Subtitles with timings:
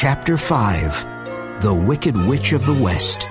[0.00, 3.28] Chapter 5 The Wicked Witch of the West.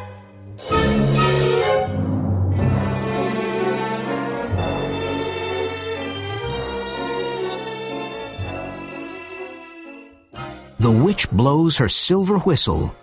[10.79, 12.93] The witch blows her silver whistle,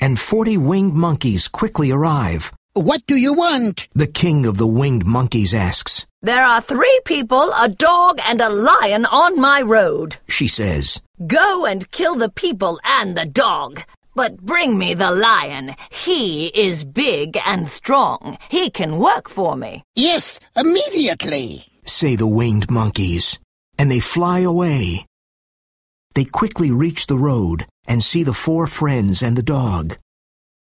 [0.00, 2.52] and forty winged monkeys quickly arrive.
[2.74, 3.88] What do you want?
[3.94, 6.06] The king of the winged monkeys asks.
[6.22, 10.18] There are three people, a dog, and a lion on my road.
[10.28, 13.80] She says, Go and kill the people and the dog.
[14.14, 15.74] But bring me the lion.
[15.90, 18.36] He is big and strong.
[18.50, 19.82] He can work for me.
[19.96, 21.64] Yes, immediately.
[21.86, 23.38] say the winged monkeys,
[23.78, 25.06] and they fly away.
[26.14, 29.96] They quickly reach the road and see the four friends and the dog.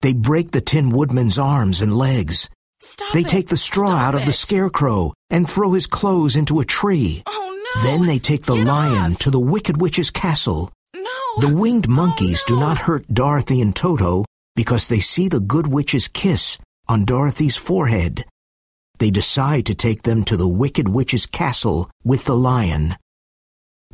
[0.01, 2.48] They break the Tin Woodman's arms and legs.
[2.84, 3.28] Stop They it.
[3.28, 7.23] take the straw Stop out of the scarecrow and throw his clothes into a tree.
[7.27, 7.82] Oh no.
[7.84, 9.18] Then they take the Get lion off.
[9.20, 10.68] to the Wicked Witch's castle.
[10.92, 11.10] No.
[11.38, 12.60] The winged oh, monkeys do no.
[12.60, 14.24] not hurt Dorothy and Toto
[14.57, 18.24] because they see the good witch's kiss on Dorothy's forehead.
[18.98, 22.96] They decide to take them to the Wicked Witch's castle with the lion.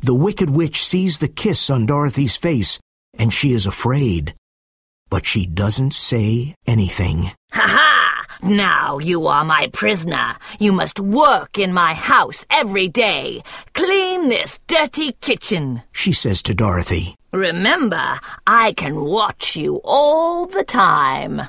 [0.01, 2.79] The Wicked Witch sees the kiss on Dorothy's face
[3.19, 4.33] and she is afraid.
[5.11, 7.31] But she doesn't say anything.
[7.51, 7.98] Ha ha!
[8.41, 10.35] Now you are my prisoner.
[10.59, 13.43] You must work in my house every day.
[13.73, 15.83] Clean this dirty kitchen.
[15.91, 17.15] She says to Dorothy.
[17.33, 21.41] Remember, I can watch you all the time.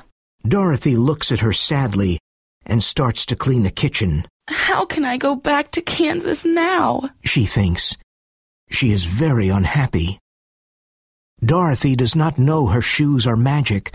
[0.47, 2.19] Dorothy looks at her sadly
[2.65, 4.25] and starts to clean the kitchen.
[4.49, 7.09] How can I go back to Kansas now?
[7.23, 7.97] she thinks.
[8.69, 10.19] She is very unhappy.
[11.43, 13.93] Dorothy does not know her shoes are magic,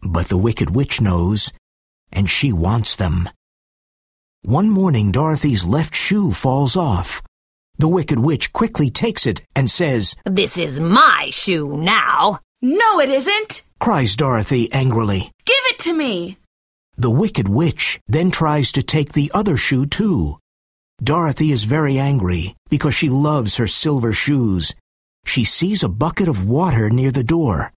[0.00, 1.52] but the Wicked Witch knows,
[2.12, 3.28] and she wants them.
[4.42, 7.22] One morning, Dorothy's left shoe falls off.
[7.78, 12.40] The Wicked Witch quickly takes it and says, This is my shoe now.
[12.62, 13.62] No, it isn't.
[13.80, 15.30] cries Dorothy angrily.
[15.44, 16.38] Give it to me.
[16.96, 20.38] The Wicked Witch then tries to take the other shoe too.
[21.02, 24.74] Dorothy is very angry because she loves her silver shoes.
[25.26, 27.72] She sees a bucket of water near the door.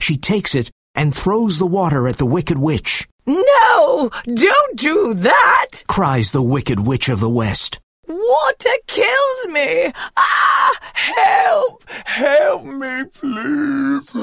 [0.00, 4.10] She takes it and throws the water at the Wicked Witch, No!
[4.24, 5.84] Don't do that!
[5.88, 7.80] cries the Wicked Witch of the West.
[8.06, 9.92] Water kills me!
[10.16, 10.78] Ah!
[10.92, 11.84] Help!
[11.88, 14.14] Help me, please!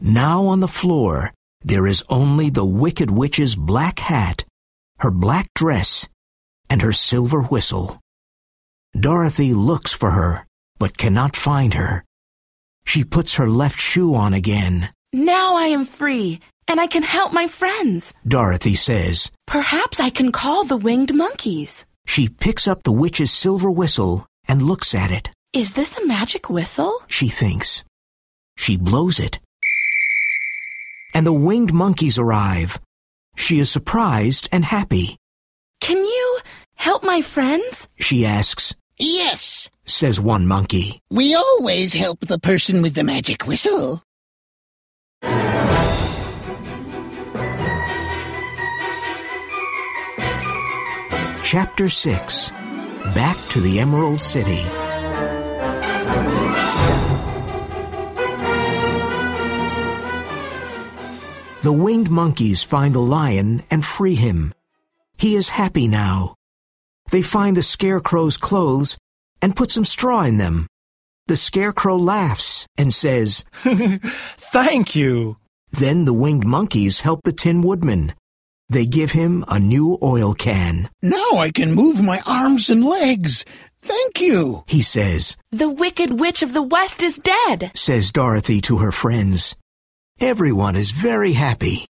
[0.00, 4.44] Now on the floor, there is only the Wicked Witch's black hat,
[5.00, 6.08] her black dress,
[6.70, 8.00] and her silver whistle.
[8.98, 10.46] Dorothy looks for her,
[10.78, 12.04] but cannot find her.
[12.86, 14.90] She puts her left shoe on again.
[15.12, 18.14] Now I am free, and I can help my friends.
[18.26, 19.30] Dorothy says.
[19.46, 21.86] Perhaps I can call the winged monkeys.
[22.06, 25.30] She picks up the witch's silver whistle and looks at it.
[25.52, 27.00] Is this a magic whistle?
[27.06, 27.84] She thinks.
[28.56, 29.38] She blows it.
[31.14, 32.80] And the winged monkeys arrive.
[33.36, 35.16] She is surprised and happy.
[35.80, 36.38] Can you
[36.76, 37.88] help my friends?
[37.98, 41.00] She asks, Yes, says one monkey.
[41.10, 44.02] we always help the person with the magic whistle.
[51.54, 52.50] Chapter 6
[53.14, 54.64] Back to the Emerald City.
[61.62, 64.52] The winged monkeys find the lion and free him.
[65.16, 66.34] He is happy now.
[67.12, 68.98] They find the scarecrow's clothes
[69.40, 70.66] and put some straw in them.
[71.28, 75.36] The scarecrow laughs and says, Thank you.
[75.70, 78.12] Then the winged monkeys help the Tin Woodman.
[78.70, 80.88] They give him a new oil can.
[81.02, 83.44] Now I can move my arms and legs.
[83.82, 84.64] Thank you.
[84.66, 87.70] He says, The wicked witch of the west is dead.
[87.74, 89.54] says Dorothy to her friends.
[90.20, 91.84] Everyone is very happy,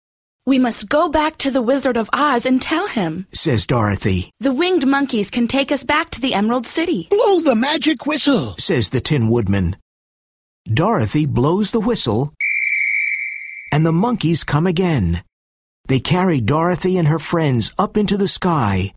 [0.45, 3.27] We must go back to the Wizard of Oz and tell him.
[3.33, 7.07] says Dorothy, The winged monkeys can take us back to the Emerald City.
[7.09, 8.55] Blow the magic whistle.
[8.57, 9.75] says the Tin Woodman.
[10.65, 12.33] Dorothy blows the whistle,
[13.71, 15.23] and the monkeys come again.
[15.87, 18.93] They carry Dorothy and her friends up into the sky.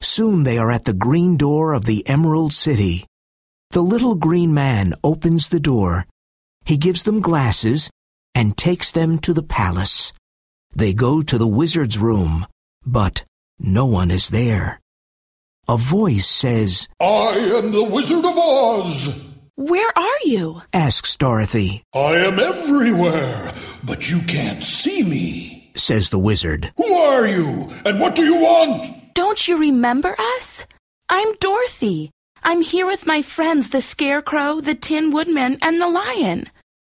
[0.00, 3.06] Soon they are at the green door of the Emerald City.
[3.70, 6.06] The little green man opens the door.
[6.64, 7.90] He gives them glasses
[8.34, 10.12] and takes them to the palace.
[10.74, 12.46] They go to the wizard's room,
[12.84, 13.24] but
[13.58, 14.80] no one is there.
[15.68, 19.22] A voice says, I am the Wizard of Oz.
[19.56, 20.62] Where are you?
[20.72, 25.55] asks Dorothy, I am everywhere, but you can't see me.
[25.78, 26.72] Says the wizard.
[26.76, 29.14] Who are you, and what do you want?
[29.14, 30.66] Don't you remember us?
[31.08, 32.10] I'm Dorothy.
[32.42, 36.46] I'm here with my friends, the Scarecrow, the Tin Woodman, and the Lion.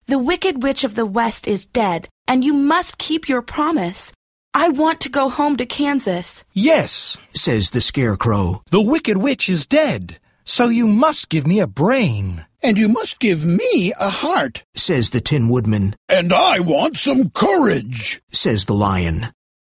[0.06, 4.12] The Wicked Witch of the West is dead, and you must keep your promise.
[4.54, 6.42] I want to go home to Kansas.
[6.52, 8.62] Yes, says the Scarecrow.
[8.70, 12.46] the Wicked Witch is dead, so you must give me a brain.
[12.62, 14.64] And you must give me a heart.
[14.74, 18.22] says the Tin Woodman, And I want some courage.
[18.32, 19.26] says the Lion.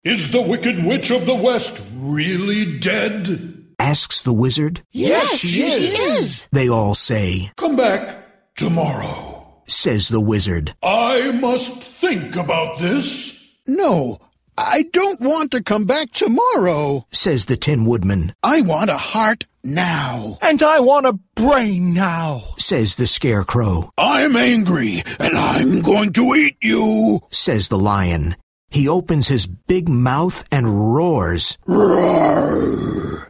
[0.04, 3.64] Is the Wicked Witch of the West really dead?
[3.80, 4.82] Asks the Wizard.
[4.92, 6.48] Yes, she is.
[6.52, 9.62] They all say, Come back tomorrow.
[9.66, 10.74] says the Wizard.
[10.82, 13.34] I must think about this.
[13.66, 14.18] No,
[14.56, 17.06] I don't want to come back tomorrow.
[17.12, 19.44] says the Tin Woodman, I want a heart
[19.74, 20.38] now.
[20.40, 22.42] And I want a brain now.
[22.56, 27.20] says the Scarecrow, I'm angry and I'm going to eat you.
[27.30, 28.36] says the Lion.
[28.70, 31.56] He opens his big mouth and roars.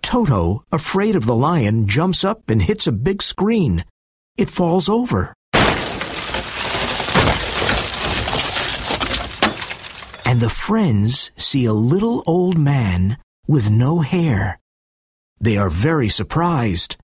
[0.02, 3.84] Toto, afraid of the lion, jumps up and hits a big screen.
[4.36, 5.34] It falls over.
[10.24, 14.58] And the friends see a little old man with no hair.
[15.40, 16.96] They are very surprised.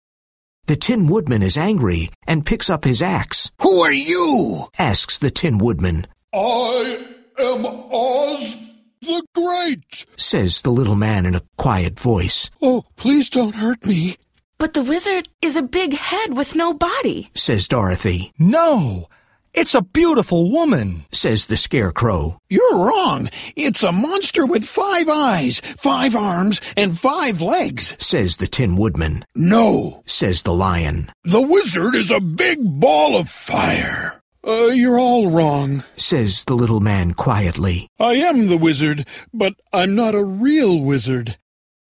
[0.67, 4.69] The Tin Woodman is angry and picks up his axe, Who are you?
[4.79, 7.05] asks the Tin Woodman, I
[7.39, 8.57] am Oz
[9.03, 10.07] the Great.
[10.17, 14.17] says the little man in a quiet voice, Oh, please don't hurt me.
[14.57, 17.31] But the wizard is a big head with no body.
[17.35, 19.09] says Dorothy, No,
[19.55, 21.05] it's a beautiful woman.
[21.12, 23.31] says the Scarecrow, You're wrong.
[23.56, 27.97] It's a monster with five eyes, five arms, and five legs.
[27.99, 33.29] says the Tin Woodman, No, says the Lion, the wizard is a big ball of
[33.29, 34.21] fire.
[34.47, 35.83] Uh, you're all wrong.
[35.97, 41.39] says the little man quietly, I am the wizard, but I'm not a real wizard.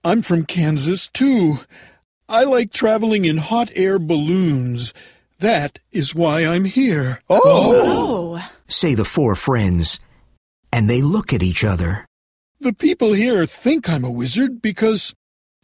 [0.04, 1.60] I'm from Kansas, too.
[2.28, 4.92] I like traveling in hot air balloons.
[5.38, 7.20] That is why I'm here.
[7.28, 8.38] Oh!
[8.38, 8.50] oh.
[8.64, 10.00] say the four friends,
[10.72, 12.06] and they look at each other.
[12.60, 15.14] The people here think I'm a wizard because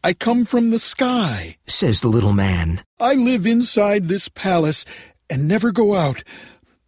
[0.03, 1.57] I come from the sky.
[1.67, 4.85] says the little man, I live inside this palace
[5.29, 6.25] and never go out.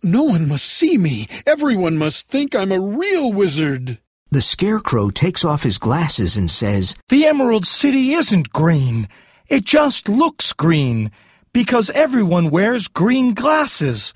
[0.02, 1.28] No one must see me.
[1.46, 3.99] Everyone must think I'm a real wizard.
[4.31, 9.08] The Scarecrow takes off his glasses and says, The Emerald City isn't green.
[9.49, 11.11] It just looks green
[11.52, 14.14] because everyone wears green glasses.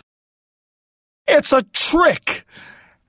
[1.26, 2.44] It's a trick.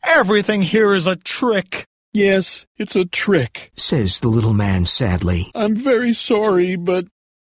[0.05, 1.85] Everything here is a trick.
[2.13, 3.71] Yes, it's a trick.
[3.75, 5.51] says the little man sadly.
[5.53, 7.05] I'm very sorry, but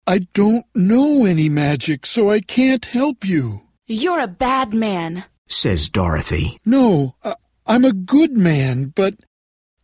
[0.08, 3.62] I don't know any magic, so I can't help you.
[3.88, 5.26] You're a bad man.
[5.48, 6.58] says Dorothy.
[6.66, 7.36] No, I,
[7.68, 9.14] I'm a good man, but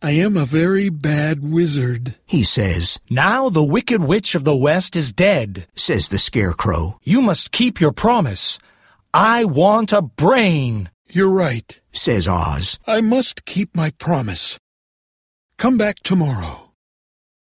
[0.04, 2.16] I am a very bad wizard.
[2.26, 5.68] He says, Now the Wicked Witch of the West is dead.
[5.76, 8.58] says the Scarecrow, You must keep your promise.
[9.14, 10.90] I want a brain.
[11.08, 11.80] You're right.
[11.92, 12.80] says Oz.
[12.84, 14.58] I must keep my promise.
[15.56, 16.61] Come back tomorrow.